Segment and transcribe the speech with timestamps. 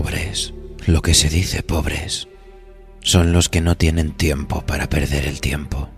[0.00, 0.54] Pobres,
[0.86, 2.28] lo que se dice pobres,
[3.00, 5.90] son los que no tienen tiempo para perder el tiempo,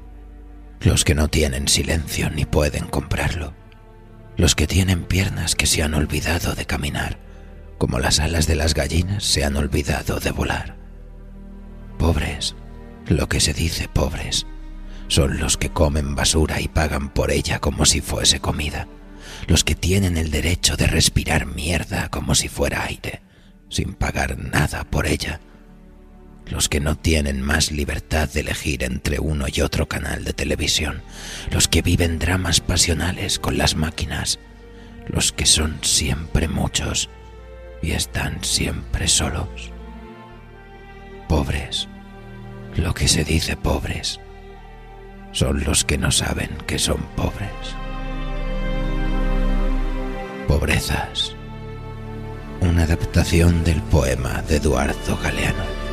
[0.80, 3.52] los que no tienen silencio ni pueden comprarlo,
[4.38, 7.18] los que tienen piernas que se han olvidado de caminar,
[7.76, 10.78] como las alas de las gallinas se han olvidado de volar.
[11.98, 12.56] Pobres,
[13.06, 14.46] lo que se dice pobres,
[15.08, 18.88] son los que comen basura y pagan por ella como si fuese comida,
[19.46, 23.20] los que tienen el derecho de respirar mierda como si fuera aire
[23.70, 25.40] sin pagar nada por ella.
[26.46, 31.02] Los que no tienen más libertad de elegir entre uno y otro canal de televisión.
[31.50, 34.40] Los que viven dramas pasionales con las máquinas.
[35.06, 37.08] Los que son siempre muchos
[37.82, 39.70] y están siempre solos.
[41.28, 41.88] Pobres.
[42.76, 44.20] Lo que se dice pobres.
[45.32, 47.48] Son los que no saben que son pobres.
[50.48, 51.36] Pobrezas
[52.60, 55.89] una adaptación del poema de Eduardo Galeano.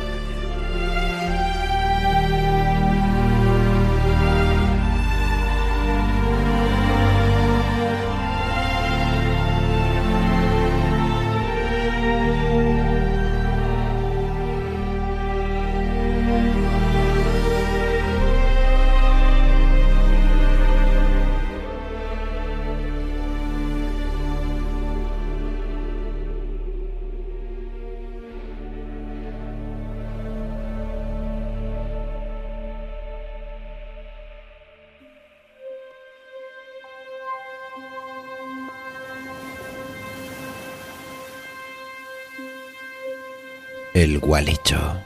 [43.98, 45.02] El Gualicho.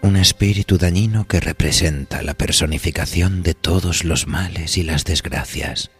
[0.00, 5.90] Un espíritu dañino que representa la personificación de todos los males y las desgracias,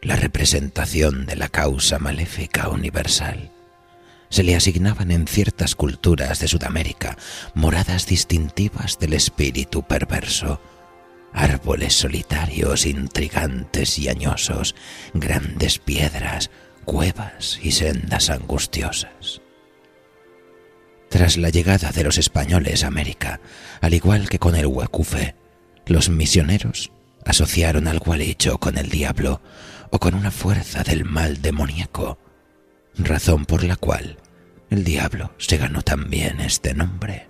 [0.00, 3.52] la representación de la causa maléfica universal.
[4.30, 7.18] Se le asignaban en ciertas culturas de Sudamérica
[7.52, 10.58] moradas distintivas del espíritu perverso,
[11.34, 14.74] árboles solitarios, intrigantes y añosos,
[15.12, 16.50] grandes piedras,
[16.86, 19.42] cuevas y sendas angustiosas.
[21.16, 23.40] Tras la llegada de los españoles a América,
[23.80, 25.34] al igual que con el huacufe,
[25.86, 26.92] los misioneros
[27.24, 29.40] asociaron al gualicho con el diablo
[29.90, 32.18] o con una fuerza del mal demoníaco,
[32.98, 34.18] razón por la cual
[34.68, 37.28] el diablo se ganó también este nombre.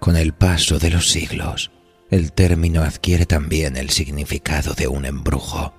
[0.00, 1.70] Con el paso de los siglos,
[2.10, 5.72] el término adquiere también el significado de un embrujo,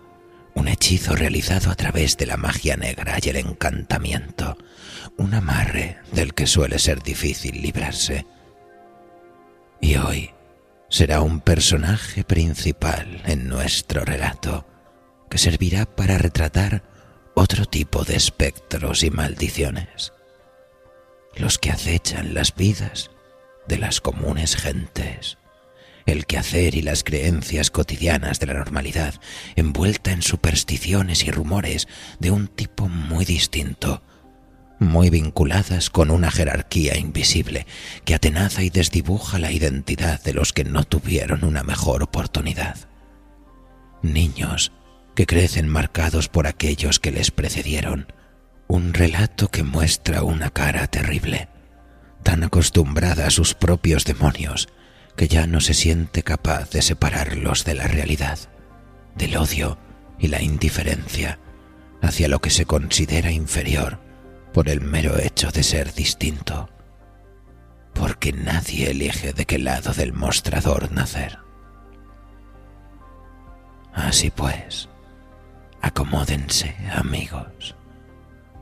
[0.56, 4.58] un hechizo realizado a través de la magia negra y el encantamiento,
[5.18, 8.26] un amarre del que suele ser difícil librarse.
[9.82, 10.32] Y hoy
[10.90, 14.66] será un personaje principal en nuestro relato
[15.30, 16.84] que servirá para retratar
[17.36, 20.14] otro tipo de espectros y maldiciones,
[21.36, 23.10] los que acechan las vidas
[23.68, 25.38] de las comunes gentes,
[26.06, 29.16] el quehacer y las creencias cotidianas de la normalidad,
[29.56, 31.88] envuelta en supersticiones y rumores
[32.20, 34.02] de un tipo muy distinto
[34.84, 37.66] muy vinculadas con una jerarquía invisible
[38.06, 42.78] que atenaza y desdibuja la identidad de los que no tuvieron una mejor oportunidad.
[44.02, 44.72] Niños
[45.16, 48.12] que crecen marcados por aquellos que les precedieron,
[48.68, 51.48] un relato que muestra una cara terrible,
[52.24, 54.70] tan acostumbrada a sus propios demonios
[55.16, 58.40] que ya no se siente capaz de separarlos de la realidad,
[59.16, 59.78] del odio
[60.18, 61.40] y la indiferencia
[62.02, 64.00] hacia lo que se considera inferior
[64.54, 66.70] por el mero hecho de ser distinto,
[67.94, 71.40] porque nadie elige de qué lado del mostrador nacer.
[73.94, 74.90] Así pues,
[75.82, 77.76] acomódense, amigos.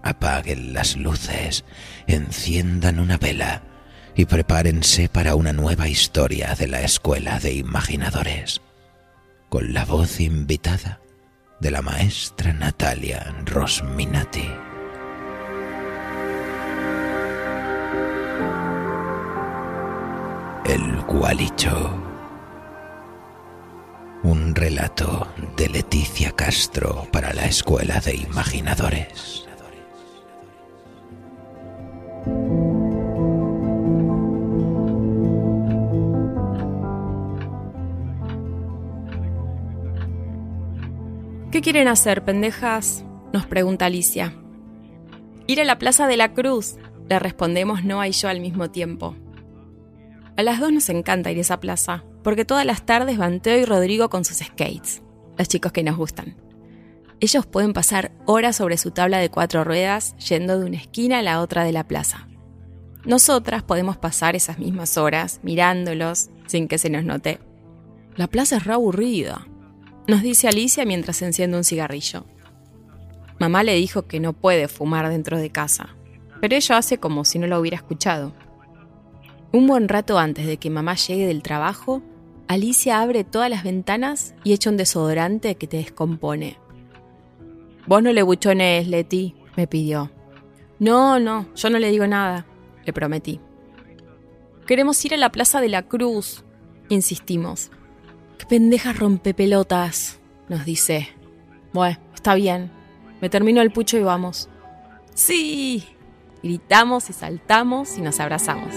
[0.04, 1.64] Apaguen las luces,
[2.08, 3.64] enciendan una vela
[4.16, 8.62] y prepárense para una nueva historia de la Escuela de Imaginadores,
[9.50, 11.00] con la voz invitada
[11.60, 14.50] de la maestra Natalia Rosminati.
[20.66, 22.02] El Gualicho.
[24.24, 29.48] Un relato de Leticia Castro para la Escuela de Imaginadores.
[41.62, 43.06] ¿Qué quieren hacer, pendejas?
[43.34, 44.34] nos pregunta Alicia.
[45.46, 46.78] Ir a la Plaza de la Cruz,
[47.08, 49.16] le respondemos Noah y yo al mismo tiempo.
[50.38, 53.60] A las dos nos encanta ir a esa plaza, porque todas las tardes van Teo
[53.60, 55.04] y Rodrigo con sus skates,
[55.38, 56.36] los chicos que nos gustan.
[57.20, 61.22] Ellos pueden pasar horas sobre su tabla de cuatro ruedas yendo de una esquina a
[61.22, 62.28] la otra de la plaza.
[63.06, 67.40] Nosotras podemos pasar esas mismas horas mirándolos sin que se nos note.
[68.16, 69.46] La plaza es re aburrida,
[70.08, 72.26] nos dice Alicia mientras enciende un cigarrillo.
[73.40, 75.96] Mamá le dijo que no puede fumar dentro de casa,
[76.40, 78.34] pero ella hace como si no lo hubiera escuchado.
[79.52, 82.02] Un buen rato antes de que mamá llegue del trabajo,
[82.48, 86.58] Alicia abre todas las ventanas y echa un desodorante que te descompone.
[87.88, 90.12] Vos no le buchones, Leti, me pidió.
[90.80, 92.46] No, no, yo no le digo nada,
[92.86, 93.40] le prometí.
[94.66, 96.44] Queremos ir a la Plaza de la Cruz,
[96.90, 97.72] insistimos.
[98.42, 101.10] Qué pendeja rompepelotas, nos dice.
[101.74, 102.72] Bueno, está bien.
[103.22, 104.50] Me termino el pucho y vamos.
[105.14, 105.84] Sí.
[106.42, 108.74] Gritamos y saltamos y nos abrazamos.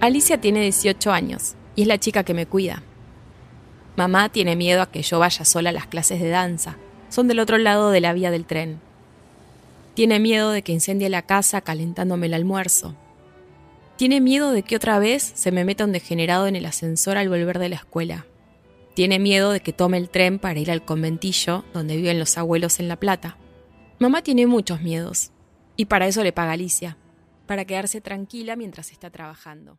[0.00, 2.82] Alicia tiene 18 años y es la chica que me cuida.
[3.94, 6.78] Mamá tiene miedo a que yo vaya sola a las clases de danza.
[7.10, 8.80] Son del otro lado de la vía del tren.
[9.94, 12.96] Tiene miedo de que incendie la casa calentándome el almuerzo.
[13.96, 17.28] Tiene miedo de que otra vez se me meta un degenerado en el ascensor al
[17.28, 18.26] volver de la escuela.
[18.94, 22.80] Tiene miedo de que tome el tren para ir al conventillo donde viven los abuelos
[22.80, 23.38] en La Plata.
[24.00, 25.30] Mamá tiene muchos miedos
[25.76, 26.96] y para eso le paga Alicia,
[27.46, 29.78] para quedarse tranquila mientras está trabajando.